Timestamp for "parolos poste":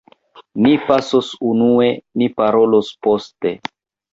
2.41-3.57